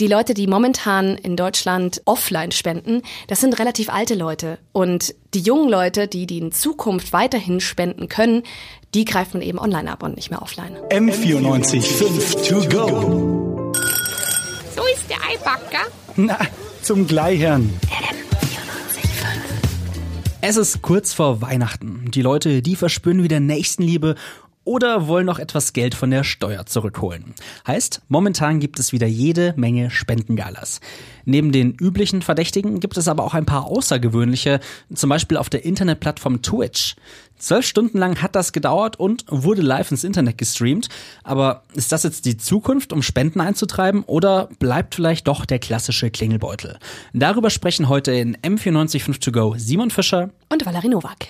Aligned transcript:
die 0.00 0.06
Leute, 0.06 0.34
die 0.34 0.46
momentan 0.46 1.16
in 1.16 1.36
Deutschland 1.36 2.02
offline 2.04 2.52
spenden, 2.52 3.02
das 3.26 3.40
sind 3.40 3.58
relativ 3.58 3.90
alte 3.90 4.14
Leute. 4.14 4.58
Und 4.72 5.14
die 5.34 5.40
jungen 5.40 5.68
Leute, 5.68 6.06
die, 6.06 6.26
die 6.26 6.38
in 6.38 6.52
Zukunft 6.52 7.12
weiterhin 7.12 7.60
spenden 7.60 8.08
können, 8.08 8.44
die 8.94 9.04
greift 9.04 9.34
man 9.34 9.42
eben 9.42 9.58
online 9.58 9.90
ab 9.90 10.02
und 10.02 10.16
nicht 10.16 10.30
mehr 10.30 10.40
offline. 10.40 10.76
M94 10.90 11.82
5 11.82 12.48
to 12.48 12.68
go. 12.68 13.72
So 14.74 14.82
ist 14.94 15.10
der 15.10 15.18
Eibacker. 15.28 15.86
Na, 16.16 16.38
zum 16.82 17.06
Gleichern. 17.06 17.72
Es 20.40 20.56
ist 20.56 20.82
kurz 20.82 21.12
vor 21.12 21.42
Weihnachten. 21.42 22.12
Die 22.12 22.22
Leute, 22.22 22.62
die 22.62 22.76
verspüren 22.76 23.24
wieder 23.24 23.40
Nächstenliebe 23.40 24.14
oder 24.68 25.08
wollen 25.08 25.24
noch 25.24 25.38
etwas 25.38 25.72
Geld 25.72 25.94
von 25.94 26.10
der 26.10 26.24
Steuer 26.24 26.66
zurückholen. 26.66 27.34
Heißt, 27.66 28.02
momentan 28.08 28.60
gibt 28.60 28.78
es 28.78 28.92
wieder 28.92 29.06
jede 29.06 29.54
Menge 29.56 29.90
Spendengalas. 29.90 30.82
Neben 31.24 31.52
den 31.52 31.72
üblichen 31.72 32.20
Verdächtigen 32.20 32.78
gibt 32.78 32.98
es 32.98 33.08
aber 33.08 33.24
auch 33.24 33.32
ein 33.32 33.46
paar 33.46 33.64
außergewöhnliche, 33.64 34.60
zum 34.94 35.08
Beispiel 35.08 35.38
auf 35.38 35.48
der 35.48 35.64
Internetplattform 35.64 36.42
Twitch. 36.42 36.96
Zwölf 37.38 37.64
Stunden 37.64 37.96
lang 37.96 38.20
hat 38.20 38.36
das 38.36 38.52
gedauert 38.52 39.00
und 39.00 39.24
wurde 39.28 39.62
live 39.62 39.90
ins 39.90 40.04
Internet 40.04 40.36
gestreamt. 40.36 40.90
Aber 41.24 41.62
ist 41.72 41.90
das 41.90 42.02
jetzt 42.02 42.26
die 42.26 42.36
Zukunft, 42.36 42.92
um 42.92 43.02
Spenden 43.02 43.40
einzutreiben 43.40 44.02
oder 44.02 44.50
bleibt 44.58 44.96
vielleicht 44.96 45.28
doch 45.28 45.46
der 45.46 45.60
klassische 45.60 46.10
Klingelbeutel? 46.10 46.78
Darüber 47.14 47.48
sprechen 47.48 47.88
heute 47.88 48.12
in 48.12 48.36
M945 48.36 49.20
to 49.20 49.32
go 49.32 49.54
Simon 49.56 49.90
Fischer 49.90 50.28
und 50.50 50.66
Valerie 50.66 50.88
Nowak. 50.88 51.26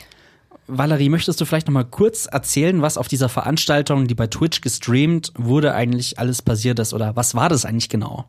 Valerie, 0.68 1.08
möchtest 1.08 1.40
du 1.40 1.46
vielleicht 1.46 1.66
noch 1.66 1.74
mal 1.74 1.84
kurz 1.84 2.26
erzählen, 2.26 2.82
was 2.82 2.98
auf 2.98 3.08
dieser 3.08 3.30
Veranstaltung, 3.30 4.06
die 4.06 4.14
bei 4.14 4.26
Twitch 4.26 4.60
gestreamt 4.60 5.32
wurde, 5.34 5.74
eigentlich 5.74 6.18
alles 6.18 6.42
passiert 6.42 6.78
ist 6.78 6.92
oder 6.92 7.16
was 7.16 7.34
war 7.34 7.48
das 7.48 7.64
eigentlich 7.64 7.88
genau? 7.88 8.26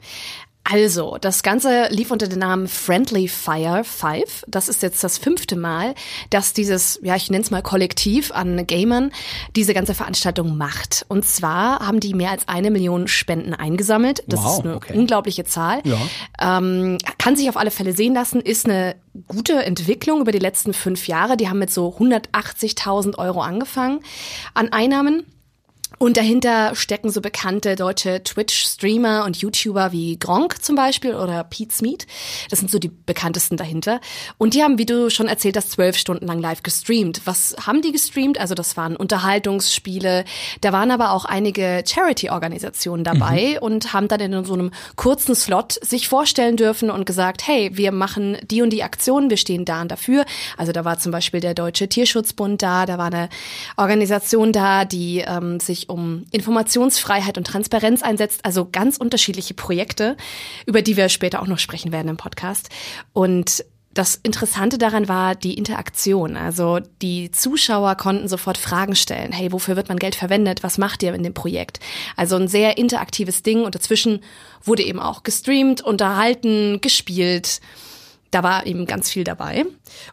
Also, 0.72 1.18
das 1.20 1.42
Ganze 1.42 1.88
lief 1.90 2.12
unter 2.12 2.28
dem 2.28 2.40
Namen 2.40 2.68
Friendly 2.68 3.28
Fire 3.28 3.84
5. 3.84 4.46
Das 4.48 4.70
ist 4.70 4.84
jetzt 4.84 5.04
das 5.04 5.18
fünfte 5.18 5.56
Mal, 5.56 5.96
dass 6.30 6.54
dieses, 6.54 7.00
ja, 7.02 7.16
ich 7.16 7.32
nenne 7.32 7.44
es 7.44 7.50
mal 7.50 7.64
Kollektiv 7.64 8.32
an 8.32 8.68
Gamern 8.68 9.12
diese 9.56 9.74
ganze 9.74 9.96
Veranstaltung 9.96 10.58
macht. 10.58 11.06
Und 11.08 11.26
zwar 11.26 11.80
haben 11.80 12.00
die 12.00 12.14
mehr 12.14 12.30
als 12.30 12.48
eine 12.48 12.70
Million 12.70 13.08
Spenden 13.08 13.56
eingesammelt. 13.56 14.24
Das 14.28 14.44
wow, 14.44 14.60
ist 14.60 14.66
eine 14.66 14.76
okay. 14.76 14.94
unglaubliche 14.94 15.44
Zahl. 15.44 15.82
Ja. 15.86 16.58
Ähm, 16.58 17.00
kann 17.18 17.36
sich 17.36 17.50
auf 17.50 17.58
alle 17.58 17.72
Fälle 17.72 17.94
sehen 17.94 18.14
lassen, 18.14 18.40
ist 18.40 18.66
eine 18.66 18.96
gute 19.28 19.64
Entwicklung 19.64 20.22
über 20.22 20.32
die 20.32 20.40
letzten 20.40 20.74
fünf 20.74 21.08
Jahre. 21.08 21.36
Die 21.36 21.50
haben 21.50 21.60
mit 21.60 21.72
so 21.72 21.96
180.000 21.98 23.18
Euro 23.18 23.42
angefangen 23.42 24.02
an 24.54 24.72
Einnahmen. 24.72 25.26
Und 26.00 26.16
dahinter 26.16 26.76
stecken 26.76 27.12
so 27.12 27.20
bekannte 27.20 27.76
deutsche 27.76 28.24
Twitch-Streamer 28.24 29.26
und 29.26 29.36
YouTuber 29.38 29.92
wie 29.92 30.18
Gronk 30.18 30.64
zum 30.64 30.78
Beispiel 30.78 31.14
oder 31.14 31.44
Pete 31.44 31.76
Smith. 31.76 32.08
Das 32.50 32.60
sind 32.60 32.72
so 32.72 32.80
die 32.80 32.88
bekanntesten 32.88 33.58
dahinter. 33.58 34.00
Und 34.38 34.54
die 34.54 34.64
haben, 34.64 34.78
wie 34.78 34.86
du 34.86 35.10
schon 35.10 35.28
erzählt 35.28 35.58
hast, 35.58 35.72
zwölf 35.72 35.98
Stunden 35.98 36.26
lang 36.26 36.40
live 36.40 36.64
gestreamt. 36.64 37.22
Was 37.26 37.54
haben 37.68 37.82
die 37.82 37.92
gestreamt? 37.92 38.40
Also 38.40 38.56
das 38.56 38.78
waren 38.78 38.96
Unterhaltungsspiele. 38.96 40.24
Da 40.62 40.72
waren 40.72 40.92
aber 40.92 41.12
auch 41.12 41.26
einige 41.26 41.84
Charity-Organisationen 41.86 43.04
dabei 43.04 43.58
mhm. 43.58 43.64
und 43.64 43.92
haben 43.92 44.08
dann 44.08 44.22
in 44.22 44.46
so 44.46 44.54
einem 44.54 44.72
kurzen 44.96 45.36
Slot 45.36 45.74
sich 45.86 46.08
vorstellen 46.08 46.56
dürfen 46.56 46.92
und 46.92 47.06
gesagt, 47.06 47.46
hey, 47.46 47.72
wir 47.74 47.92
machen 47.92 48.38
die 48.50 48.62
und 48.62 48.70
die 48.70 48.84
Aktionen, 48.84 49.30
wir 49.30 49.38
stehen 49.38 49.66
da 49.66 49.82
und 49.82 49.92
dafür. 49.92 50.24
Also 50.56 50.72
da 50.72 50.86
war 50.86 50.98
zum 50.98 51.12
Beispiel 51.12 51.42
der 51.42 51.56
Deutsche 51.56 51.90
Tierschutzbund 51.90 52.62
da, 52.62 52.86
da 52.86 52.98
war 52.98 53.08
eine 53.08 53.28
Organisation 53.76 54.54
da, 54.54 54.86
die 54.86 55.26
ähm, 55.28 55.60
sich 55.60 55.89
um 55.90 56.26
Informationsfreiheit 56.32 57.38
und 57.38 57.46
Transparenz 57.46 58.02
einsetzt, 58.02 58.46
also 58.46 58.68
ganz 58.72 58.98
unterschiedliche 58.98 59.54
Projekte, 59.54 60.18
über 60.66 60.82
die 60.82 60.98
wir 60.98 61.10
später 61.10 61.42
auch 61.42 61.48
noch 61.48 61.60
sprechen 61.60 61.92
werden 61.92 62.10
im 62.10 62.18
Podcast. 62.18 62.70
Und 63.14 63.64
das 63.94 64.16
Interessante 64.16 64.78
daran 64.78 65.08
war 65.08 65.36
die 65.36 65.56
Interaktion. 65.56 66.38
Also 66.38 66.80
die 67.02 67.32
Zuschauer 67.32 67.96
konnten 67.96 68.28
sofort 68.28 68.58
Fragen 68.58 68.96
stellen. 68.96 69.32
Hey, 69.32 69.52
wofür 69.52 69.76
wird 69.76 69.90
man 69.90 69.98
Geld 69.98 70.16
verwendet? 70.16 70.62
Was 70.64 70.78
macht 70.78 71.02
ihr 71.02 71.14
in 71.14 71.24
dem 71.24 71.34
Projekt? 71.34 71.80
Also 72.16 72.36
ein 72.36 72.48
sehr 72.48 72.78
interaktives 72.78 73.42
Ding 73.42 73.64
und 73.64 73.74
dazwischen 73.76 74.22
wurde 74.64 74.84
eben 74.84 75.00
auch 75.00 75.24
gestreamt, 75.24 75.82
unterhalten, 75.82 76.82
gespielt 76.82 77.62
da 78.32 78.44
war 78.44 78.66
eben 78.66 78.86
ganz 78.86 79.10
viel 79.10 79.24
dabei. 79.24 79.66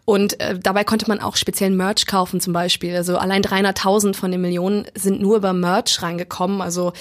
Und 0.05 0.41
äh, 0.41 0.59
dabei 0.59 0.85
konnte 0.85 1.07
man 1.09 1.21
auch 1.21 1.37
speziellen 1.37 1.77
Merch 1.77 2.07
kaufen 2.07 2.41
zum 2.41 2.53
Beispiel. 2.53 2.97
Also 2.97 3.19
allein 3.19 3.43
300.000 3.43 4.15
von 4.15 4.31
den 4.31 4.41
Millionen 4.41 4.87
sind 4.95 5.21
nur 5.21 5.37
über 5.37 5.53
Merch 5.53 6.03
reingekommen. 6.03 6.63
Also 6.63 6.93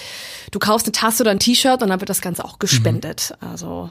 du 0.51 0.59
kaufst 0.59 0.87
eine 0.87 0.91
Tasse 0.91 1.23
oder 1.23 1.31
ein 1.31 1.39
T-Shirt 1.39 1.81
und 1.81 1.89
dann 1.89 2.01
wird 2.01 2.09
das 2.09 2.21
Ganze 2.21 2.43
auch 2.43 2.59
gespendet. 2.59 3.33
Mhm. 3.41 3.47
Also 3.47 3.89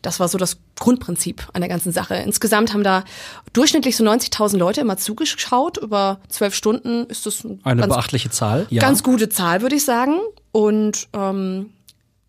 das 0.00 0.18
war 0.18 0.28
so 0.28 0.38
das 0.38 0.58
Grundprinzip 0.78 1.46
an 1.52 1.60
der 1.60 1.68
ganzen 1.68 1.92
Sache. 1.92 2.14
Insgesamt 2.14 2.72
haben 2.72 2.84
da 2.84 3.04
durchschnittlich 3.52 3.96
so 3.96 4.04
90.000 4.04 4.56
Leute 4.56 4.80
immer 4.80 4.96
zugeschaut. 4.96 5.76
Über 5.76 6.20
zwölf 6.28 6.54
Stunden 6.54 7.04
ist 7.06 7.26
das 7.26 7.44
eine 7.44 7.82
ganz, 7.82 7.94
beachtliche 7.94 8.30
Zahl. 8.30 8.66
Ja. 8.70 8.80
Ganz 8.80 9.02
gute 9.02 9.28
Zahl, 9.28 9.60
würde 9.60 9.76
ich 9.76 9.84
sagen. 9.84 10.20
Und 10.52 11.08
ähm, 11.12 11.70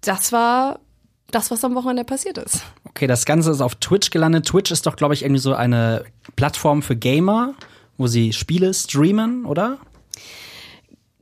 das 0.02 0.31
war 0.34 0.80
das, 1.31 1.50
was 1.50 1.64
am 1.64 1.75
Wochenende 1.75 2.04
passiert 2.04 2.38
ist. 2.38 2.62
Okay, 2.96 3.08
das 3.08 3.26
Ganze 3.26 3.50
ist 3.50 3.62
auf 3.62 3.76
Twitch 3.76 4.12
gelandet. 4.12 4.46
Twitch 4.46 4.72
ist 4.72 4.86
doch, 4.86 4.96
glaube 4.96 5.16
ich, 5.16 5.24
irgendwie 5.24 5.42
so 5.42 5.56
eine 5.56 6.06
Plattform 6.36 6.84
für 6.84 6.96
Gamer, 6.96 7.56
wo 7.98 8.06
sie 8.06 8.34
Spiele 8.34 8.72
streamen, 8.74 9.46
oder? 9.46 9.80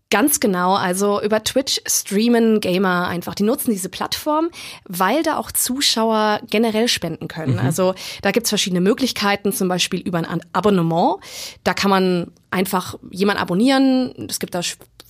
Ganz 0.09 0.42
genau. 0.42 0.76
Also 0.76 1.22
über 1.22 1.42
Twitch 1.46 1.80
streamen 1.88 2.59
Gamer 2.59 3.08
einfach. 3.08 3.34
Die 3.34 3.44
nutzen 3.44 3.72
diese 3.72 3.88
Plattform, 3.88 4.50
weil 4.84 5.24
da 5.24 5.38
auch 5.38 5.54
Zuschauer 5.54 6.42
generell 6.50 6.90
spenden 6.90 7.30
können. 7.30 7.54
Mhm. 7.54 7.59
Also 7.59 7.96
da 8.22 8.32
gibt's 8.32 8.50
verschiedene 8.50 8.82
Möglichkeiten, 8.82 9.53
zum 9.53 9.70
Beispiel 9.70 10.02
über 10.02 10.18
ein 10.18 10.42
Abonnement. 10.52 11.20
Da 11.64 11.74
kann 11.74 11.90
man 11.90 12.32
einfach 12.52 12.98
jemand 13.10 13.40
abonnieren. 13.40 14.14
Es 14.30 14.40
gibt 14.40 14.54
da 14.54 14.62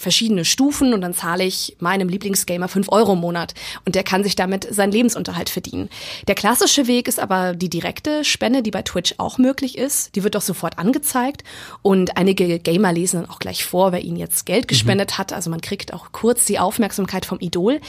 verschiedene 0.02 0.46
Stufen 0.46 0.94
und 0.94 1.02
dann 1.02 1.14
zahle 1.14 1.44
ich 1.44 1.78
meinem 1.80 2.10
Lieblingsgamer 2.10 2.68
fünf 2.68 2.90
Euro 2.90 3.14
im 3.14 3.20
Monat 3.20 3.54
und 3.86 3.96
der 3.96 4.04
kann 4.04 4.24
sich 4.24 4.36
damit 4.36 4.68
seinen 4.74 4.92
Lebensunterhalt 4.92 5.50
verdienen. 5.50 5.90
Der 6.28 6.36
klassische 6.36 6.88
Weg 6.88 7.08
ist 7.08 7.20
aber 7.20 7.54
die 7.54 7.70
direkte 7.70 8.24
Spende, 8.24 8.64
die 8.64 8.72
bei 8.72 8.82
Twitch 8.82 9.16
auch 9.18 9.38
möglich 9.38 9.78
ist. 9.78 10.16
Die 10.16 10.24
wird 10.24 10.36
doch 10.36 10.42
sofort 10.42 10.80
angezeigt 10.80 11.44
und 11.82 12.18
einige 12.18 12.60
Gamer 12.60 12.92
lesen 12.92 13.22
dann 13.22 13.30
auch 13.30 13.40
gleich 13.40 13.64
vor, 13.64 13.92
wer 13.92 14.02
ihnen 14.02 14.18
jetzt 14.18 14.46
Geld 14.46 14.68
gespendet 14.68 15.12
mhm. 15.12 15.18
hat. 15.20 15.34
Also 15.34 15.50
man 15.50 15.62
kriegt 15.62 15.94
auch 15.94 16.12
kurz 16.12 16.46
die 16.46 16.60
Aufmerksamkeit 16.60 17.26
vom 17.26 17.40
Idol. 17.40 17.80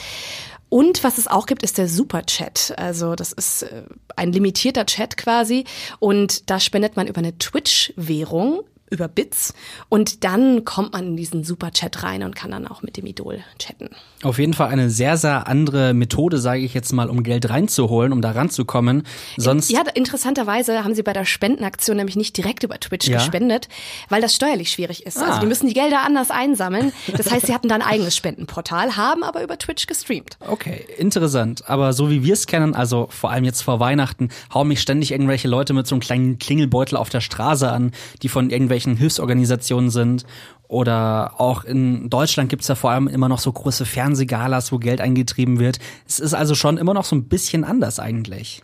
Und 0.69 1.03
was 1.03 1.19
es 1.19 1.27
auch 1.27 1.45
gibt, 1.45 1.61
ist 1.61 1.77
der 1.77 1.87
Superchat. 1.87 2.73
Also 2.77 3.13
das 3.13 3.31
ist 3.31 3.61
äh, 3.61 3.83
ein 4.15 4.31
limitierter 4.31 4.87
Chat 4.87 5.17
quasi. 5.17 5.65
Und 5.99 6.49
da 6.49 6.59
spendet 6.59 6.95
man 6.95 7.05
über 7.05 7.19
eine 7.19 7.37
Twitch-Währung 7.37 8.63
über 8.93 9.07
Bits 9.07 9.53
und 9.89 10.23
dann 10.23 10.63
kommt 10.63 10.93
man 10.93 11.07
in 11.07 11.17
diesen 11.17 11.43
Superchat 11.43 12.03
rein 12.03 12.23
und 12.23 12.35
kann 12.35 12.51
dann 12.51 12.67
auch 12.67 12.81
mit 12.81 12.97
dem 12.97 13.05
Idol 13.05 13.39
chatten. 13.59 13.89
Auf 14.23 14.39
jeden 14.39 14.53
Fall 14.53 14.69
eine 14.69 14.89
sehr, 14.89 15.17
sehr 15.17 15.47
andere 15.47 15.93
Methode, 15.93 16.37
sage 16.37 16.61
ich 16.61 16.73
jetzt 16.73 16.93
mal, 16.93 17.09
um 17.09 17.23
Geld 17.23 17.49
reinzuholen, 17.49 18.13
um 18.13 18.21
da 18.21 18.31
ranzukommen. 18.31 19.03
Sonst 19.37 19.71
ja, 19.71 19.81
interessanterweise 19.93 20.83
haben 20.83 20.95
sie 20.95 21.03
bei 21.03 21.13
der 21.13 21.25
Spendenaktion 21.25 21.97
nämlich 21.97 22.15
nicht 22.15 22.37
direkt 22.37 22.63
über 22.63 22.79
Twitch 22.79 23.07
ja? 23.07 23.17
gespendet, 23.17 23.67
weil 24.09 24.21
das 24.21 24.35
steuerlich 24.35 24.69
schwierig 24.69 25.05
ist. 25.05 25.17
Also 25.17 25.25
ah. 25.25 25.29
Also 25.33 25.41
die 25.41 25.47
müssen 25.47 25.67
die 25.67 25.73
Gelder 25.73 26.01
anders 26.05 26.29
einsammeln. 26.31 26.93
Das 27.17 27.31
heißt, 27.31 27.47
sie 27.47 27.53
hatten 27.53 27.67
da 27.67 27.75
ein 27.75 27.81
eigenes 27.81 28.15
Spendenportal, 28.15 28.95
haben 28.95 29.23
aber 29.23 29.43
über 29.43 29.57
Twitch 29.57 29.87
gestreamt. 29.87 30.37
Okay, 30.47 30.85
interessant. 30.97 31.67
Aber 31.67 31.93
so 31.93 32.09
wie 32.09 32.23
wir 32.23 32.33
es 32.33 32.45
kennen, 32.45 32.75
also 32.75 33.07
vor 33.09 33.31
allem 33.31 33.45
jetzt 33.45 33.61
vor 33.61 33.79
Weihnachten, 33.79 34.29
hauen 34.53 34.67
mich 34.67 34.81
ständig 34.81 35.11
irgendwelche 35.11 35.47
Leute 35.47 35.73
mit 35.73 35.87
so 35.87 35.95
einem 35.95 36.01
kleinen 36.01 36.39
Klingelbeutel 36.39 36.97
auf 36.97 37.09
der 37.09 37.21
Straße 37.21 37.71
an, 37.71 37.91
die 38.21 38.29
von 38.29 38.49
irgendwelchen 38.49 38.82
Hilfsorganisationen 38.97 39.89
sind 39.89 40.25
oder 40.67 41.39
auch 41.39 41.63
in 41.63 42.09
Deutschland 42.09 42.49
gibt's 42.49 42.67
ja 42.67 42.75
vor 42.75 42.91
allem 42.91 43.07
immer 43.07 43.29
noch 43.29 43.39
so 43.39 43.51
große 43.51 43.85
Fernsehgalas, 43.85 44.71
wo 44.71 44.79
Geld 44.79 45.01
eingetrieben 45.01 45.59
wird. 45.59 45.79
Es 46.07 46.19
ist 46.19 46.33
also 46.33 46.55
schon 46.55 46.77
immer 46.77 46.93
noch 46.93 47.05
so 47.05 47.15
ein 47.15 47.25
bisschen 47.25 47.63
anders 47.63 47.99
eigentlich. 47.99 48.63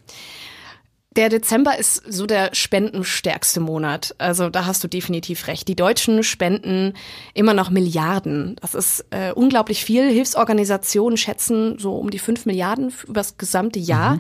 Der 1.16 1.30
Dezember 1.30 1.78
ist 1.78 2.02
so 2.08 2.28
der 2.28 2.52
spendenstärkste 2.54 3.60
Monat. 3.60 4.16
Also 4.20 4.50
da 4.50 4.66
hast 4.66 4.84
du 4.84 4.88
definitiv 4.88 5.48
recht. 5.48 5.68
Die 5.68 5.76
Deutschen 5.76 6.24
spenden 6.24 6.94
immer 7.34 7.56
noch 7.56 7.72
Milliarden. 7.72 8.56
Das 8.62 8.76
ist 8.76 9.06
äh, 9.10 9.32
unglaublich 9.32 9.84
viel. 9.84 10.10
Hilfsorganisationen 10.10 11.18
schätzen 11.18 11.80
so 11.80 11.96
um 11.96 12.12
die 12.12 12.20
fünf 12.20 12.46
Milliarden 12.46 12.94
über 13.04 13.16
das 13.16 13.38
gesamte 13.38 13.80
Jahr. 13.80 14.16
Mhm. 14.16 14.20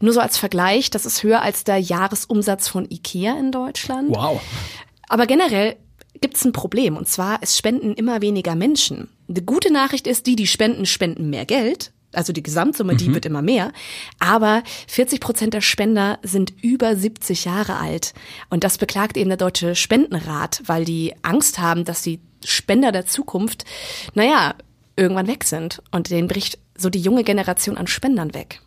Nur 0.00 0.12
so 0.14 0.20
als 0.20 0.38
Vergleich, 0.38 0.90
das 0.90 1.04
ist 1.04 1.22
höher 1.22 1.42
als 1.42 1.64
der 1.64 1.78
Jahresumsatz 1.78 2.68
von 2.68 2.86
Ikea 2.90 3.38
in 3.38 3.52
Deutschland. 3.52 4.10
Wow. 4.10 4.40
Aber 5.10 5.26
generell 5.26 5.76
gibt 6.20 6.36
es 6.36 6.44
ein 6.44 6.52
Problem. 6.52 6.96
Und 6.96 7.08
zwar, 7.08 7.40
es 7.42 7.58
spenden 7.58 7.94
immer 7.94 8.22
weniger 8.22 8.54
Menschen. 8.54 9.08
Die 9.26 9.44
gute 9.44 9.72
Nachricht 9.72 10.06
ist, 10.06 10.26
die, 10.26 10.36
die 10.36 10.46
spenden, 10.46 10.86
spenden 10.86 11.28
mehr 11.30 11.44
Geld. 11.44 11.92
Also 12.12 12.32
die 12.32 12.42
Gesamtsumme, 12.42 12.96
die 12.96 13.08
mhm. 13.08 13.14
wird 13.14 13.26
immer 13.26 13.42
mehr. 13.42 13.72
Aber 14.20 14.62
40 14.86 15.20
Prozent 15.20 15.52
der 15.52 15.60
Spender 15.60 16.18
sind 16.22 16.52
über 16.62 16.94
70 16.94 17.44
Jahre 17.44 17.76
alt. 17.76 18.14
Und 18.50 18.62
das 18.62 18.78
beklagt 18.78 19.16
eben 19.16 19.30
der 19.30 19.36
Deutsche 19.36 19.74
Spendenrat, 19.74 20.62
weil 20.66 20.84
die 20.84 21.12
Angst 21.22 21.58
haben, 21.58 21.84
dass 21.84 22.02
die 22.02 22.20
Spender 22.44 22.92
der 22.92 23.06
Zukunft, 23.06 23.64
naja, 24.14 24.54
irgendwann 24.96 25.26
weg 25.26 25.42
sind. 25.42 25.82
Und 25.90 26.10
denen 26.10 26.28
bricht 26.28 26.58
so 26.76 26.88
die 26.88 27.00
junge 27.00 27.24
Generation 27.24 27.76
an 27.76 27.88
Spendern 27.88 28.32
weg. 28.32 28.60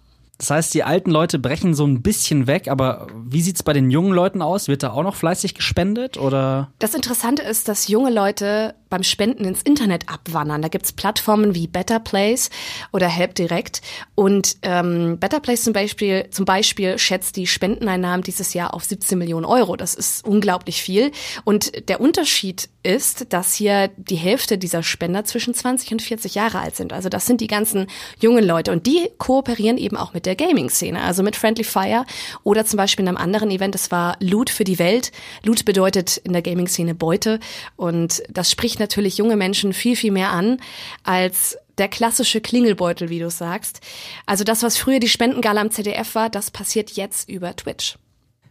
Das 0.44 0.50
heißt, 0.50 0.74
die 0.74 0.84
alten 0.84 1.10
Leute 1.10 1.40
brechen 1.40 1.74
so 1.74 1.86
ein 1.86 2.02
bisschen 2.02 2.48
weg, 2.48 2.68
aber 2.68 3.08
wie 3.16 3.42
sieht's 3.42 3.64
bei 3.64 3.72
den 3.72 3.90
jungen 3.90 4.12
Leuten 4.12 4.42
aus? 4.42 4.68
Wird 4.68 4.84
da 4.84 4.92
auch 4.92 5.04
noch 5.04 5.16
fleißig 5.16 5.56
gespendet 5.56 6.18
oder? 6.18 6.70
Das 6.80 6.94
Interessante 6.94 7.44
ist, 7.44 7.70
dass 7.70 7.88
junge 7.88 8.12
Leute 8.12 8.76
beim 8.94 9.02
Spenden 9.02 9.44
ins 9.44 9.64
Internet 9.64 10.08
abwandern. 10.08 10.62
Da 10.62 10.68
gibt's 10.68 10.92
Plattformen 10.92 11.56
wie 11.56 11.66
Better 11.66 12.00
Place 12.00 12.52
oder 12.92 13.08
Help 13.08 13.34
Direct. 13.34 13.82
Und 14.14 14.58
ähm, 14.62 15.18
Better 15.18 15.40
Place 15.40 15.64
zum 15.64 15.74
Beispiel, 15.74 16.28
zum 16.30 16.46
Beispiel 16.46 17.00
schätzt 17.00 17.36
die 17.36 17.48
Spendeneinnahmen 17.48 18.24
dieses 18.24 18.54
Jahr 18.54 18.76
auf 18.76 18.84
17 18.84 19.18
Millionen 19.18 19.46
Euro. 19.46 19.78
Das 19.78 19.96
ist 19.96 20.28
unglaublich 20.28 20.84
viel. 20.84 21.12
Und 21.44 21.90
der 21.90 22.02
Unterschied 22.02 22.70
ist, 22.84 23.34
dass 23.34 23.56
hier 23.56 23.90
die 23.98 24.16
Hälfte 24.16 24.60
dieser 24.60 24.84
Spender 24.84 25.24
zwischen 25.26 25.56
20 25.56 25.94
und 25.94 26.02
40 26.04 26.36
Jahre 26.36 26.60
alt 26.60 26.76
sind. 26.76 26.94
Also 26.94 27.10
das 27.10 27.26
sind 27.26 27.42
die 27.42 27.48
ganzen 27.48 27.88
jungen 28.20 28.46
Leute. 28.46 28.72
Und 28.72 28.86
die 28.86 29.10
kooperieren 29.18 29.78
eben 29.78 29.98
auch 29.98 30.14
mit 30.14 30.28
der 30.28 30.36
Gaming-Szene, 30.36 31.02
also 31.02 31.24
mit 31.24 31.36
Friendly 31.36 31.64
Fire 31.64 32.06
oder 32.44 32.64
zum 32.66 32.78
Beispiel 32.78 33.04
in 33.04 33.08
einem 33.08 33.18
anderen 33.18 33.50
Event, 33.50 33.74
das 33.74 33.90
war 33.90 34.18
Loot 34.20 34.52
für 34.52 34.66
die 34.66 34.78
Welt. 34.78 35.12
Loot 35.44 35.66
bedeutet 35.66 36.18
in 36.18 36.34
der 36.34 36.44
Gaming-Szene 36.44 36.94
Beute. 36.94 37.40
Und 37.76 38.22
das 38.30 38.52
spricht 38.52 38.80
natürlich 38.84 39.18
junge 39.18 39.36
Menschen 39.36 39.74
viel, 39.74 39.96
viel 39.96 40.12
mehr 40.12 40.32
an 40.32 40.58
als 41.04 41.58
der 41.78 41.88
klassische 41.88 42.42
Klingelbeutel, 42.42 43.10
wie 43.10 43.20
du 43.20 43.30
sagst. 43.30 43.80
Also 44.26 44.44
das, 44.44 44.62
was 44.62 44.78
früher 44.78 45.00
die 45.00 45.10
Spendengala 45.10 45.62
am 45.62 45.72
ZDF 45.72 46.16
war, 46.16 46.30
das 46.30 46.52
passiert 46.52 46.92
jetzt 46.92 47.30
über 47.30 47.56
Twitch. 47.56 47.98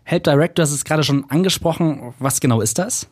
Help 0.04 0.24
Direct, 0.24 0.58
du 0.58 0.62
hast 0.62 0.72
es 0.72 0.84
gerade 0.84 1.04
schon 1.04 1.30
angesprochen. 1.30 2.14
Was 2.18 2.40
genau 2.40 2.60
ist 2.60 2.78
das? 2.78 3.06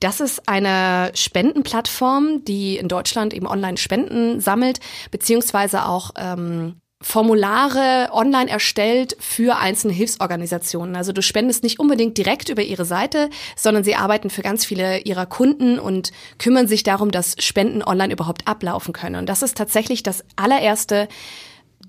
Das 0.00 0.20
ist 0.20 0.48
eine 0.48 1.12
Spendenplattform, 1.14 2.44
die 2.44 2.76
in 2.76 2.88
Deutschland 2.88 3.32
eben 3.32 3.46
online 3.46 3.76
Spenden 3.76 4.40
sammelt, 4.40 4.80
beziehungsweise 5.10 5.86
auch 5.86 6.10
ähm, 6.16 6.80
Formulare 7.02 8.08
online 8.12 8.50
erstellt 8.50 9.16
für 9.20 9.58
einzelne 9.58 9.92
Hilfsorganisationen. 9.92 10.96
Also 10.96 11.12
du 11.12 11.20
spendest 11.20 11.62
nicht 11.62 11.78
unbedingt 11.78 12.16
direkt 12.16 12.48
über 12.48 12.62
ihre 12.62 12.86
Seite, 12.86 13.28
sondern 13.54 13.84
sie 13.84 13.96
arbeiten 13.96 14.30
für 14.30 14.40
ganz 14.40 14.64
viele 14.64 15.00
ihrer 15.00 15.26
Kunden 15.26 15.78
und 15.78 16.10
kümmern 16.38 16.68
sich 16.68 16.84
darum, 16.84 17.10
dass 17.10 17.36
Spenden 17.38 17.82
online 17.82 18.14
überhaupt 18.14 18.48
ablaufen 18.48 18.94
können. 18.94 19.16
Und 19.16 19.28
das 19.28 19.42
ist 19.42 19.58
tatsächlich 19.58 20.02
das 20.02 20.24
allererste 20.36 21.08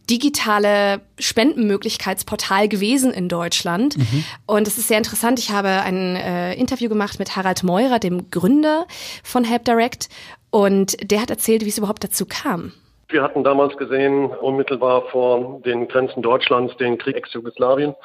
digitale 0.09 1.01
Spendenmöglichkeitsportal 1.19 2.67
gewesen 2.67 3.11
in 3.11 3.29
Deutschland. 3.29 3.97
Mhm. 3.97 4.23
Und 4.45 4.67
es 4.67 4.77
ist 4.77 4.89
sehr 4.89 4.97
interessant. 4.97 5.39
Ich 5.39 5.51
habe 5.51 5.69
ein 5.69 6.17
äh, 6.17 6.53
Interview 6.55 6.89
gemacht 6.89 7.17
mit 7.19 7.35
Harald 7.35 7.63
Meurer, 7.63 7.99
dem 7.99 8.29
Gründer 8.29 8.87
von 9.23 9.45
Help 9.45 9.63
Direct. 9.65 10.09
Und 10.49 10.97
der 11.09 11.21
hat 11.21 11.29
erzählt, 11.29 11.63
wie 11.63 11.69
es 11.69 11.77
überhaupt 11.77 12.03
dazu 12.03 12.25
kam. 12.25 12.73
Wir 13.09 13.23
hatten 13.23 13.45
damals 13.45 13.77
gesehen, 13.77 14.25
unmittelbar 14.25 15.03
vor 15.03 15.61
den 15.61 15.87
Grenzen 15.87 16.21
Deutschlands, 16.21 16.75
den 16.75 16.97
Krieg 16.97 17.15
ex-Jugoslawien. 17.15 17.95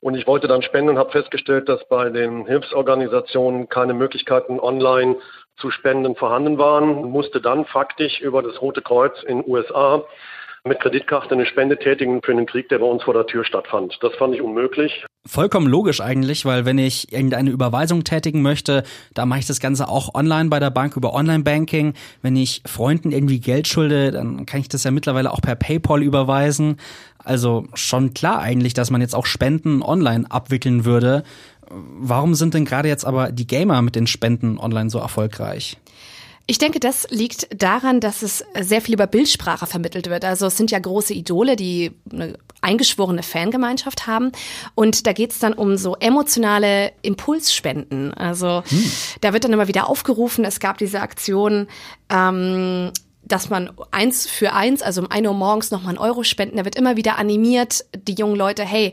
Und 0.00 0.16
ich 0.16 0.26
wollte 0.26 0.48
dann 0.48 0.60
spenden 0.60 0.90
und 0.90 0.98
habe 0.98 1.12
festgestellt, 1.12 1.66
dass 1.66 1.82
bei 1.88 2.10
den 2.10 2.44
Hilfsorganisationen 2.46 3.70
keine 3.70 3.94
Möglichkeiten 3.94 4.60
online 4.60 5.16
zu 5.56 5.70
spenden 5.70 6.14
vorhanden 6.14 6.58
waren. 6.58 7.10
Musste 7.10 7.40
dann 7.40 7.64
faktisch 7.64 8.20
über 8.20 8.42
das 8.42 8.60
Rote 8.60 8.82
Kreuz 8.82 9.22
in 9.22 9.42
USA 9.46 10.04
mit 10.66 10.80
Kreditkarte 10.80 11.34
eine 11.34 11.44
Spende 11.44 11.78
tätigen 11.78 12.22
für 12.22 12.32
einen 12.32 12.46
Krieg, 12.46 12.70
der 12.70 12.78
bei 12.78 12.86
uns 12.86 13.02
vor 13.02 13.12
der 13.12 13.26
Tür 13.26 13.44
stattfand. 13.44 13.98
Das 14.00 14.14
fand 14.14 14.34
ich 14.34 14.40
unmöglich. 14.40 15.04
Vollkommen 15.26 15.66
logisch 15.66 16.00
eigentlich, 16.00 16.46
weil 16.46 16.64
wenn 16.64 16.78
ich 16.78 17.12
irgendeine 17.12 17.50
Überweisung 17.50 18.02
tätigen 18.02 18.40
möchte, 18.40 18.82
da 19.12 19.26
mache 19.26 19.40
ich 19.40 19.46
das 19.46 19.60
Ganze 19.60 19.88
auch 19.88 20.14
online 20.14 20.48
bei 20.48 20.60
der 20.60 20.70
Bank 20.70 20.96
über 20.96 21.12
Online-Banking. 21.12 21.92
Wenn 22.22 22.36
ich 22.36 22.62
Freunden 22.64 23.12
irgendwie 23.12 23.40
Geld 23.40 23.68
schulde, 23.68 24.10
dann 24.10 24.46
kann 24.46 24.60
ich 24.60 24.68
das 24.68 24.84
ja 24.84 24.90
mittlerweile 24.90 25.32
auch 25.32 25.42
per 25.42 25.54
PayPal 25.54 26.02
überweisen. 26.02 26.78
Also 27.18 27.66
schon 27.74 28.14
klar 28.14 28.40
eigentlich, 28.40 28.72
dass 28.72 28.90
man 28.90 29.02
jetzt 29.02 29.14
auch 29.14 29.26
Spenden 29.26 29.82
online 29.82 30.30
abwickeln 30.30 30.86
würde. 30.86 31.24
Warum 31.68 32.34
sind 32.34 32.54
denn 32.54 32.64
gerade 32.64 32.88
jetzt 32.88 33.04
aber 33.04 33.32
die 33.32 33.46
Gamer 33.46 33.82
mit 33.82 33.96
den 33.96 34.06
Spenden 34.06 34.58
online 34.58 34.88
so 34.88 34.98
erfolgreich? 34.98 35.76
Ich 36.46 36.58
denke, 36.58 36.78
das 36.78 37.06
liegt 37.10 37.48
daran, 37.62 38.00
dass 38.00 38.22
es 38.22 38.44
sehr 38.60 38.82
viel 38.82 38.94
über 38.94 39.06
Bildsprache 39.06 39.66
vermittelt 39.66 40.10
wird. 40.10 40.26
Also 40.26 40.46
es 40.46 40.56
sind 40.58 40.70
ja 40.70 40.78
große 40.78 41.14
Idole, 41.14 41.56
die 41.56 41.92
eine 42.12 42.38
eingeschworene 42.60 43.22
Fangemeinschaft 43.22 44.06
haben. 44.06 44.30
Und 44.74 45.06
da 45.06 45.12
geht 45.12 45.30
es 45.30 45.38
dann 45.38 45.54
um 45.54 45.76
so 45.76 45.96
emotionale 45.96 46.92
Impulsspenden. 47.02 48.12
Also 48.12 48.62
hm. 48.66 48.92
da 49.22 49.32
wird 49.32 49.44
dann 49.44 49.52
immer 49.54 49.68
wieder 49.68 49.88
aufgerufen, 49.88 50.44
es 50.44 50.60
gab 50.60 50.78
diese 50.78 51.00
Aktion, 51.00 51.66
ähm, 52.10 52.90
dass 53.22 53.48
man 53.48 53.70
eins 53.90 54.26
für 54.26 54.52
eins, 54.52 54.82
also 54.82 55.00
um 55.00 55.10
ein 55.10 55.26
Uhr 55.26 55.32
morgens 55.32 55.70
nochmal 55.70 55.90
einen 55.90 55.98
Euro 55.98 56.24
spenden. 56.24 56.58
Da 56.58 56.66
wird 56.66 56.76
immer 56.76 56.96
wieder 56.96 57.18
animiert, 57.18 57.86
die 57.96 58.14
jungen 58.14 58.36
Leute, 58.36 58.64
hey, 58.64 58.92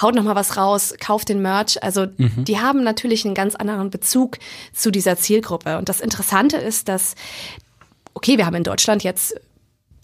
haut 0.00 0.14
noch 0.14 0.24
mal 0.24 0.34
was 0.34 0.56
raus, 0.56 0.94
kauft 0.98 1.28
den 1.28 1.42
Merch. 1.42 1.82
Also 1.82 2.06
mhm. 2.16 2.44
die 2.44 2.58
haben 2.58 2.82
natürlich 2.82 3.24
einen 3.24 3.34
ganz 3.34 3.54
anderen 3.54 3.90
Bezug 3.90 4.38
zu 4.72 4.90
dieser 4.90 5.16
Zielgruppe. 5.16 5.78
Und 5.78 5.88
das 5.88 6.00
Interessante 6.00 6.56
ist, 6.56 6.88
dass, 6.88 7.14
okay, 8.14 8.38
wir 8.38 8.46
haben 8.46 8.56
in 8.56 8.64
Deutschland 8.64 9.04
jetzt 9.04 9.34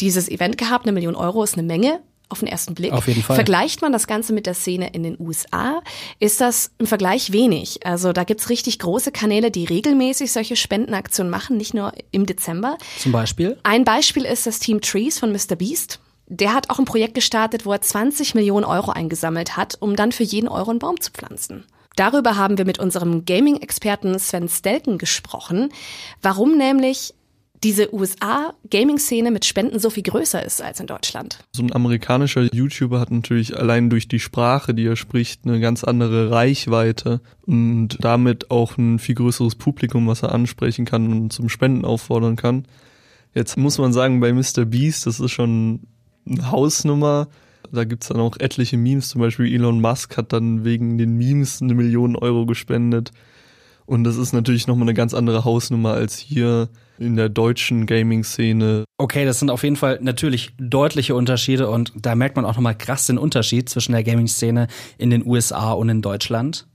dieses 0.00 0.28
Event 0.28 0.58
gehabt, 0.58 0.84
eine 0.84 0.92
Million 0.92 1.16
Euro 1.16 1.42
ist 1.42 1.54
eine 1.54 1.66
Menge 1.66 2.00
auf 2.28 2.40
den 2.40 2.48
ersten 2.48 2.74
Blick. 2.74 2.92
Auf 2.92 3.08
jeden 3.08 3.22
Fall. 3.22 3.36
Vergleicht 3.36 3.80
man 3.80 3.92
das 3.92 4.06
Ganze 4.06 4.32
mit 4.34 4.46
der 4.46 4.54
Szene 4.54 4.90
in 4.92 5.02
den 5.02 5.16
USA, 5.18 5.80
ist 6.18 6.40
das 6.40 6.70
im 6.78 6.86
Vergleich 6.86 7.32
wenig. 7.32 7.86
Also 7.86 8.12
da 8.12 8.24
gibt's 8.24 8.50
richtig 8.50 8.78
große 8.78 9.12
Kanäle, 9.12 9.50
die 9.50 9.64
regelmäßig 9.64 10.30
solche 10.30 10.54
Spendenaktionen 10.54 11.30
machen, 11.30 11.56
nicht 11.56 11.72
nur 11.72 11.92
im 12.10 12.26
Dezember. 12.26 12.76
Zum 12.98 13.12
Beispiel? 13.12 13.58
Ein 13.62 13.84
Beispiel 13.84 14.24
ist 14.24 14.46
das 14.46 14.58
Team 14.58 14.82
Trees 14.82 15.18
von 15.18 15.32
Mr. 15.32 15.56
Beast 15.56 16.00
der 16.28 16.54
hat 16.54 16.70
auch 16.70 16.78
ein 16.78 16.84
Projekt 16.84 17.14
gestartet, 17.14 17.64
wo 17.66 17.72
er 17.72 17.80
20 17.80 18.34
Millionen 18.34 18.64
Euro 18.64 18.90
eingesammelt 18.90 19.56
hat, 19.56 19.76
um 19.80 19.96
dann 19.96 20.12
für 20.12 20.24
jeden 20.24 20.48
Euro 20.48 20.70
einen 20.70 20.78
Baum 20.78 21.00
zu 21.00 21.10
pflanzen. 21.10 21.64
Darüber 21.96 22.36
haben 22.36 22.58
wir 22.58 22.64
mit 22.64 22.78
unserem 22.78 23.24
Gaming-Experten 23.24 24.18
Sven 24.18 24.48
Stelken 24.48 24.98
gesprochen, 24.98 25.70
warum 26.22 26.56
nämlich 26.56 27.14
diese 27.64 27.92
USA-Gaming-Szene 27.92 29.32
mit 29.32 29.44
Spenden 29.44 29.80
so 29.80 29.90
viel 29.90 30.04
größer 30.04 30.44
ist 30.44 30.62
als 30.62 30.78
in 30.78 30.86
Deutschland. 30.86 31.40
So 31.56 31.62
ein 31.62 31.74
amerikanischer 31.74 32.42
YouTuber 32.54 33.00
hat 33.00 33.10
natürlich 33.10 33.56
allein 33.56 33.90
durch 33.90 34.06
die 34.06 34.20
Sprache, 34.20 34.74
die 34.74 34.86
er 34.86 34.94
spricht, 34.94 35.44
eine 35.44 35.58
ganz 35.58 35.82
andere 35.82 36.30
Reichweite 36.30 37.20
und 37.46 37.98
damit 38.00 38.52
auch 38.52 38.78
ein 38.78 39.00
viel 39.00 39.16
größeres 39.16 39.56
Publikum, 39.56 40.06
was 40.06 40.22
er 40.22 40.32
ansprechen 40.32 40.84
kann 40.84 41.10
und 41.10 41.32
zum 41.32 41.48
Spenden 41.48 41.84
auffordern 41.84 42.36
kann. 42.36 42.66
Jetzt 43.34 43.56
muss 43.56 43.78
man 43.78 43.92
sagen, 43.92 44.20
bei 44.20 44.32
Mr. 44.32 44.64
Beast, 44.64 45.06
das 45.06 45.18
ist 45.18 45.32
schon 45.32 45.80
Hausnummer. 46.26 47.28
Da 47.72 47.84
gibt's 47.84 48.08
dann 48.08 48.20
auch 48.20 48.36
etliche 48.38 48.78
Memes, 48.78 49.10
zum 49.10 49.20
Beispiel 49.20 49.52
Elon 49.52 49.80
Musk 49.80 50.16
hat 50.16 50.32
dann 50.32 50.64
wegen 50.64 50.96
den 50.96 51.16
Memes 51.16 51.60
eine 51.60 51.74
Million 51.74 52.16
Euro 52.16 52.46
gespendet. 52.46 53.12
Und 53.84 54.04
das 54.04 54.16
ist 54.16 54.32
natürlich 54.32 54.66
nochmal 54.66 54.84
eine 54.84 54.94
ganz 54.94 55.14
andere 55.14 55.44
Hausnummer 55.44 55.94
als 55.94 56.18
hier 56.18 56.68
in 56.98 57.16
der 57.16 57.28
deutschen 57.28 57.86
Gaming-Szene. 57.86 58.84
Okay, 58.98 59.24
das 59.24 59.38
sind 59.38 59.50
auf 59.50 59.62
jeden 59.62 59.76
Fall 59.76 59.98
natürlich 60.02 60.52
deutliche 60.58 61.14
Unterschiede 61.14 61.70
und 61.70 61.92
da 61.96 62.14
merkt 62.14 62.36
man 62.36 62.44
auch 62.44 62.54
nochmal 62.54 62.76
krass 62.76 63.06
den 63.06 63.18
Unterschied 63.18 63.68
zwischen 63.68 63.92
der 63.92 64.02
Gaming-Szene 64.02 64.66
in 64.98 65.10
den 65.10 65.26
USA 65.26 65.72
und 65.72 65.88
in 65.88 66.02
Deutschland. 66.02 66.66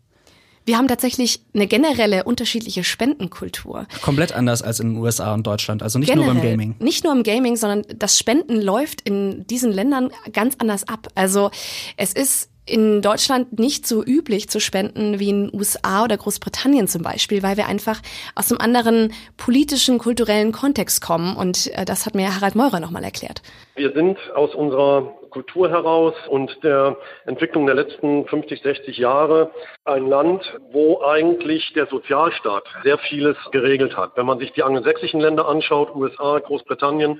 Wir 0.65 0.77
haben 0.77 0.87
tatsächlich 0.87 1.41
eine 1.53 1.67
generelle 1.67 2.23
unterschiedliche 2.23 2.83
Spendenkultur. 2.83 3.87
Komplett 4.01 4.31
anders 4.31 4.61
als 4.61 4.79
in 4.79 4.93
den 4.93 4.97
USA 5.01 5.33
und 5.33 5.45
Deutschland, 5.45 5.83
also 5.83 5.99
nicht 5.99 6.07
Generell, 6.07 6.33
nur 6.33 6.41
beim 6.41 6.51
Gaming. 6.51 6.75
Nicht 6.79 7.03
nur 7.03 7.13
im 7.13 7.23
Gaming, 7.23 7.55
sondern 7.55 7.83
das 7.97 8.17
Spenden 8.17 8.61
läuft 8.61 9.01
in 9.01 9.45
diesen 9.47 9.71
Ländern 9.71 10.11
ganz 10.31 10.55
anders 10.59 10.87
ab. 10.87 11.07
Also 11.15 11.51
es 11.97 12.13
ist 12.13 12.49
in 12.65 13.01
Deutschland 13.01 13.59
nicht 13.59 13.85
so 13.85 14.03
üblich 14.03 14.49
zu 14.49 14.59
spenden 14.59 15.19
wie 15.19 15.29
in 15.29 15.51
USA 15.53 16.05
oder 16.05 16.17
Großbritannien 16.17 16.87
zum 16.87 17.03
Beispiel, 17.03 17.43
weil 17.43 17.57
wir 17.57 17.67
einfach 17.67 17.99
aus 18.35 18.51
einem 18.51 18.61
anderen 18.61 19.13
politischen, 19.37 19.97
kulturellen 19.97 20.51
Kontext 20.51 21.01
kommen. 21.01 21.35
Und 21.35 21.71
äh, 21.73 21.85
das 21.85 22.05
hat 22.05 22.15
mir 22.15 22.33
Harald 22.35 22.55
Meurer 22.55 22.79
nochmal 22.79 23.03
erklärt. 23.03 23.41
Wir 23.75 23.91
sind 23.91 24.17
aus 24.35 24.55
unserer 24.55 25.13
Kultur 25.29 25.69
heraus 25.69 26.13
und 26.29 26.63
der 26.63 26.95
Entwicklung 27.25 27.65
der 27.65 27.75
letzten 27.75 28.25
50, 28.27 28.61
60 28.61 28.97
Jahre 28.97 29.49
ein 29.83 30.07
Land, 30.07 30.43
wo 30.71 31.01
eigentlich 31.01 31.73
der 31.73 31.87
Sozialstaat 31.87 32.63
sehr 32.83 32.99
vieles 32.99 33.35
geregelt 33.51 33.97
hat. 33.97 34.15
Wenn 34.15 34.27
man 34.27 34.37
sich 34.37 34.53
die 34.53 34.61
angelsächsischen 34.61 35.19
Länder 35.19 35.47
anschaut, 35.47 35.95
USA, 35.95 36.37
Großbritannien, 36.37 37.19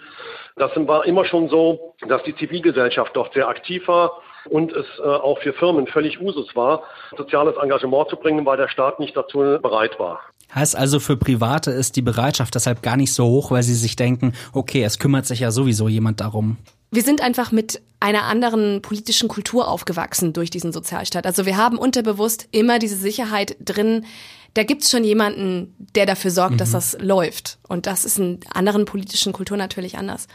das 0.58 0.72
war 0.76 1.06
immer 1.06 1.26
schon 1.26 1.50
so, 1.50 1.96
dass 2.08 2.22
die 2.22 2.36
Zivilgesellschaft 2.36 3.16
dort 3.16 3.34
sehr 3.34 3.48
aktiv 3.48 3.88
war 3.88 4.22
und 4.50 4.72
es 4.72 4.86
äh, 5.00 5.04
auch 5.04 5.40
für 5.40 5.54
Firmen 5.54 5.88
völlig 5.88 6.20
Usus 6.22 6.56
war, 6.56 6.84
soziales 7.18 7.56
Engagement 7.58 8.10
zu 8.10 8.18
bringen, 8.18 8.46
weil 8.46 8.58
der 8.58 8.70
Staat 8.70 9.00
nicht 9.00 9.16
dazu 9.16 9.40
bereit 9.62 10.00
war. 10.00 10.20
Heißt 10.54 10.76
also, 10.76 11.00
für 11.00 11.18
Private 11.18 11.72
ist 11.72 11.96
die 11.96 12.02
Bereitschaft 12.02 12.54
deshalb 12.54 12.84
gar 12.84 12.98
nicht 12.98 13.14
so 13.14 13.26
hoch, 13.26 13.52
weil 13.52 13.64
sie 13.64 13.74
sich 13.74 13.96
denken, 13.96 14.34
okay, 14.54 14.84
es 14.84 15.00
kümmert 15.00 15.26
sich 15.26 15.40
ja 15.40 15.52
sowieso 15.52 15.88
jemand 15.88 16.22
darum. 16.22 16.58
Wir 16.92 17.02
sind 17.02 17.22
einfach 17.22 17.52
mit 17.52 17.82
einer 18.00 18.26
anderen 18.26 18.84
politischen 18.84 19.28
Kultur 19.28 19.68
aufgewachsen 19.68 20.32
durch 20.34 20.52
diesen 20.52 20.72
Sozialstaat. 20.72 21.26
Also 21.26 21.48
wir 21.48 21.58
haben 21.58 21.80
unterbewusst 21.80 22.48
immer 22.52 22.78
diese 22.78 22.98
Sicherheit 22.98 23.56
drin, 23.60 24.06
da 24.54 24.62
gibt's 24.62 24.92
schon 24.92 25.04
jemanden, 25.04 25.74
der 25.96 26.06
dafür 26.06 26.30
sorgt, 26.30 26.54
mhm. 26.54 26.58
dass 26.58 26.72
das 26.72 26.96
läuft. 27.00 27.58
Und 27.68 27.88
das 27.88 28.06
ist 28.06 28.20
in 28.20 28.40
anderen 28.54 28.86
politischen 28.86 29.34
Kulturen 29.34 29.58
natürlich 29.58 29.98
anders. 29.98 30.28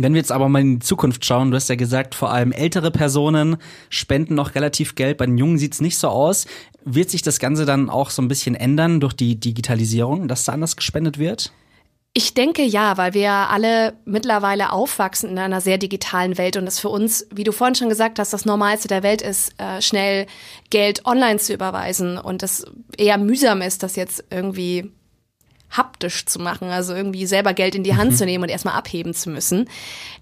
Wenn 0.00 0.14
wir 0.14 0.20
jetzt 0.20 0.30
aber 0.30 0.48
mal 0.48 0.60
in 0.60 0.78
die 0.78 0.86
Zukunft 0.86 1.24
schauen, 1.24 1.50
du 1.50 1.56
hast 1.56 1.68
ja 1.68 1.74
gesagt, 1.74 2.14
vor 2.14 2.30
allem 2.30 2.52
ältere 2.52 2.92
Personen 2.92 3.56
spenden 3.90 4.36
noch 4.36 4.54
relativ 4.54 4.94
Geld, 4.94 5.18
bei 5.18 5.26
den 5.26 5.38
Jungen 5.38 5.58
sieht's 5.58 5.80
nicht 5.80 5.98
so 5.98 6.08
aus. 6.08 6.46
Wird 6.84 7.10
sich 7.10 7.22
das 7.22 7.40
Ganze 7.40 7.66
dann 7.66 7.90
auch 7.90 8.10
so 8.10 8.22
ein 8.22 8.28
bisschen 8.28 8.54
ändern 8.54 9.00
durch 9.00 9.14
die 9.14 9.40
Digitalisierung, 9.40 10.28
dass 10.28 10.44
da 10.44 10.52
anders 10.52 10.76
gespendet 10.76 11.18
wird? 11.18 11.52
Ich 12.14 12.32
denke 12.32 12.62
ja, 12.62 12.96
weil 12.96 13.12
wir 13.12 13.32
alle 13.32 13.94
mittlerweile 14.04 14.72
aufwachsen 14.72 15.30
in 15.30 15.38
einer 15.38 15.60
sehr 15.60 15.78
digitalen 15.78 16.38
Welt 16.38 16.56
und 16.56 16.66
es 16.66 16.78
für 16.78 16.88
uns, 16.88 17.26
wie 17.32 17.44
du 17.44 17.52
vorhin 17.52 17.74
schon 17.74 17.88
gesagt 17.88 18.18
hast, 18.18 18.32
das 18.32 18.44
Normalste 18.44 18.88
der 18.88 19.02
Welt 19.02 19.20
ist, 19.20 19.52
äh, 19.58 19.82
schnell 19.82 20.26
Geld 20.70 21.06
online 21.06 21.38
zu 21.38 21.52
überweisen 21.52 22.18
und 22.18 22.42
es 22.42 22.64
eher 22.96 23.18
mühsam 23.18 23.62
ist, 23.62 23.82
das 23.82 23.96
jetzt 23.96 24.24
irgendwie 24.30 24.90
haptisch 25.70 26.24
zu 26.26 26.38
machen, 26.38 26.68
also 26.68 26.94
irgendwie 26.94 27.26
selber 27.26 27.52
Geld 27.52 27.74
in 27.74 27.84
die 27.84 27.96
Hand 27.96 28.12
mhm. 28.12 28.16
zu 28.16 28.24
nehmen 28.24 28.44
und 28.44 28.50
erstmal 28.50 28.74
abheben 28.74 29.14
zu 29.14 29.30
müssen. 29.30 29.68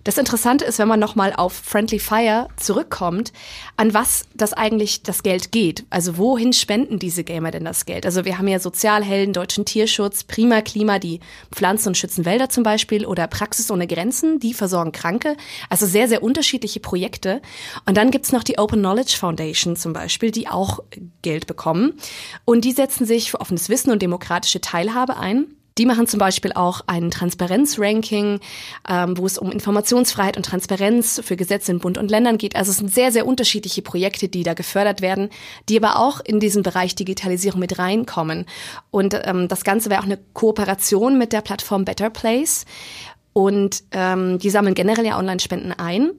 Das 0.04 0.18
Interessante 0.18 0.64
ist, 0.64 0.78
wenn 0.78 0.88
man 0.88 1.00
nochmal 1.00 1.32
auf 1.32 1.52
Friendly 1.52 1.98
Fire 1.98 2.48
zurückkommt, 2.56 3.32
an 3.76 3.94
was 3.94 4.24
das 4.34 4.52
eigentlich 4.52 5.02
das 5.02 5.22
Geld 5.22 5.52
geht. 5.52 5.84
Also 5.90 6.16
wohin 6.16 6.52
spenden 6.52 6.98
diese 6.98 7.24
Gamer 7.24 7.50
denn 7.50 7.64
das 7.64 7.86
Geld? 7.86 8.06
Also 8.06 8.24
wir 8.24 8.38
haben 8.38 8.48
ja 8.48 8.58
Sozialhelden, 8.58 9.32
Deutschen 9.32 9.64
Tierschutz, 9.64 10.24
Prima 10.24 10.62
Klima, 10.62 10.98
die 10.98 11.20
pflanzen 11.52 11.88
und 11.88 11.96
schützen 11.96 12.24
Wälder 12.24 12.48
zum 12.48 12.62
Beispiel 12.62 13.06
oder 13.06 13.26
Praxis 13.26 13.70
ohne 13.70 13.86
Grenzen, 13.86 14.40
die 14.40 14.54
versorgen 14.54 14.92
Kranke. 14.92 15.36
Also 15.70 15.86
sehr, 15.86 16.08
sehr 16.08 16.22
unterschiedliche 16.22 16.80
Projekte. 16.80 17.40
Und 17.84 17.96
dann 17.96 18.10
gibt's 18.10 18.32
noch 18.32 18.42
die 18.42 18.58
Open 18.58 18.80
Knowledge 18.80 19.16
Foundation 19.18 19.76
zum 19.76 19.92
Beispiel, 19.92 20.30
die 20.30 20.48
auch 20.48 20.80
Geld 21.22 21.46
bekommen. 21.46 21.94
Und 22.44 22.64
die 22.64 22.72
setzen 22.72 23.06
sich 23.06 23.30
für 23.30 23.40
offenes 23.40 23.68
Wissen 23.68 23.90
und 23.90 24.02
demokratische 24.02 24.60
Teilhabe 24.60 25.16
ein. 25.16 25.35
Die 25.78 25.86
machen 25.86 26.06
zum 26.06 26.18
Beispiel 26.18 26.52
auch 26.54 26.80
ein 26.86 27.10
Transparenzranking, 27.10 28.40
ähm, 28.88 29.18
wo 29.18 29.26
es 29.26 29.36
um 29.36 29.52
Informationsfreiheit 29.52 30.36
und 30.36 30.46
Transparenz 30.46 31.20
für 31.22 31.36
Gesetze 31.36 31.72
in 31.72 31.80
Bund 31.80 31.98
und 31.98 32.10
Ländern 32.10 32.38
geht. 32.38 32.56
Also 32.56 32.70
es 32.70 32.78
sind 32.78 32.92
sehr, 32.92 33.12
sehr 33.12 33.26
unterschiedliche 33.26 33.82
Projekte, 33.82 34.28
die 34.28 34.42
da 34.42 34.54
gefördert 34.54 35.02
werden, 35.02 35.28
die 35.68 35.76
aber 35.76 35.98
auch 35.98 36.20
in 36.20 36.40
diesen 36.40 36.62
Bereich 36.62 36.94
Digitalisierung 36.94 37.60
mit 37.60 37.78
reinkommen. 37.78 38.46
Und 38.90 39.20
ähm, 39.24 39.48
das 39.48 39.64
Ganze 39.64 39.90
wäre 39.90 40.00
auch 40.00 40.06
eine 40.06 40.18
Kooperation 40.32 41.18
mit 41.18 41.32
der 41.32 41.42
Plattform 41.42 41.84
Better 41.84 42.08
Place. 42.08 42.64
Und 43.34 43.82
ähm, 43.90 44.38
die 44.38 44.48
sammeln 44.48 44.74
generell 44.74 45.04
ja 45.04 45.18
Online-Spenden 45.18 45.72
ein. 45.72 46.12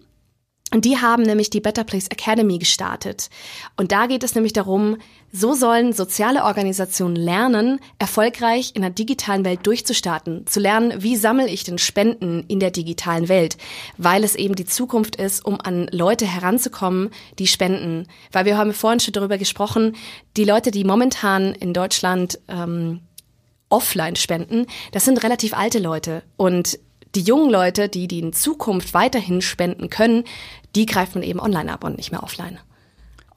Und 0.74 0.84
die 0.84 0.98
haben 0.98 1.24
nämlich 1.24 1.50
die 1.50 1.62
Better 1.62 1.86
Place 1.86 2.08
Academy 2.10 2.58
gestartet. 2.58 3.30
Und 3.78 3.94
da 3.94 4.06
geht 4.06 4.24
es 4.24 4.36
nämlich 4.36 4.52
darum, 4.52 4.98
so 5.32 5.54
sollen 5.54 5.94
soziale 5.94 6.44
Organisationen 6.44 7.16
lernen, 7.16 7.80
erfolgreich 8.00 8.72
in 8.74 8.82
der 8.82 8.92
digitalen 8.92 9.46
Welt 9.46 9.66
durchzustarten, 9.66 10.46
zu 10.46 10.60
lernen, 10.60 11.02
wie 11.04 11.16
sammle 11.16 11.48
ich 11.48 11.64
denn 11.64 11.78
Spenden 11.78 12.44
in 12.50 12.60
der 12.60 12.72
digitalen 12.72 13.30
Welt, 13.30 13.58
weil 13.98 14.26
es 14.26 14.36
eben 14.36 14.56
die 14.56 14.66
Zukunft 14.66 15.16
ist, 15.16 15.46
um 15.46 15.60
an 15.62 15.88
Leute 15.92 16.26
heranzukommen, 16.26 17.12
die 17.40 17.48
spenden. 17.48 18.08
Weil 18.34 18.44
wir 18.44 18.58
haben 18.58 18.74
vorhin 18.74 19.00
schon 19.00 19.14
darüber 19.14 19.38
gesprochen, 19.38 19.96
die 20.36 20.44
Leute, 20.44 20.72
die 20.72 20.84
momentan 20.84 21.54
in 21.54 21.74
Deutschland 21.74 22.40
ähm, 22.50 23.02
offline 23.70 24.18
spenden, 24.18 24.66
das 24.92 25.06
sind 25.06 25.24
relativ 25.24 25.54
alte 25.54 25.80
Leute. 25.80 26.24
Und 26.36 26.80
die 27.16 27.22
jungen 27.22 27.50
Leute, 27.50 27.90
die 27.90 28.08
die 28.08 28.20
in 28.20 28.34
Zukunft 28.34 28.94
weiterhin 28.94 29.42
spenden 29.42 29.90
können, 29.90 30.24
die 30.76 30.86
greift 30.86 31.16
man 31.16 31.24
eben 31.24 31.40
online 31.40 31.72
ab 31.72 31.84
und 31.84 31.98
nicht 31.98 32.12
mehr 32.12 32.24
offline 32.24 32.60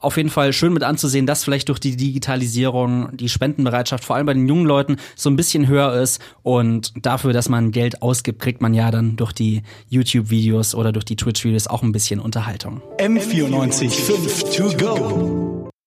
auf 0.01 0.17
jeden 0.17 0.29
Fall 0.29 0.51
schön 0.51 0.73
mit 0.73 0.83
anzusehen, 0.83 1.25
dass 1.25 1.43
vielleicht 1.43 1.69
durch 1.69 1.79
die 1.79 1.95
Digitalisierung 1.95 3.15
die 3.15 3.29
Spendenbereitschaft 3.29 4.03
vor 4.03 4.15
allem 4.15 4.25
bei 4.25 4.33
den 4.33 4.47
jungen 4.47 4.65
Leuten 4.65 4.97
so 5.15 5.29
ein 5.29 5.35
bisschen 5.35 5.67
höher 5.67 5.93
ist 5.93 6.19
und 6.43 6.93
dafür, 7.05 7.33
dass 7.33 7.47
man 7.47 7.71
Geld 7.71 8.01
ausgibt, 8.01 8.41
kriegt 8.41 8.61
man 8.61 8.73
ja 8.73 8.91
dann 8.91 9.15
durch 9.15 9.31
die 9.31 9.61
YouTube-Videos 9.89 10.75
oder 10.75 10.91
durch 10.91 11.05
die 11.05 11.15
Twitch-Videos 11.15 11.67
auch 11.67 11.83
ein 11.83 11.91
bisschen 11.91 12.19
Unterhaltung. 12.19 12.81
M94 12.97 13.89
5 13.89 14.55
to 14.55 14.77
go. 14.77 15.60